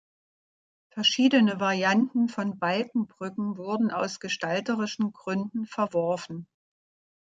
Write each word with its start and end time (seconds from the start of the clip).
Verschiedene 0.89 1.59
Varianten 1.59 2.27
von 2.27 2.57
Balkenbrücken 2.57 3.55
wurden 3.57 3.91
aus 3.91 4.19
gestalterischen 4.19 5.13
Gründen 5.13 5.67
verworfen. 5.67 6.47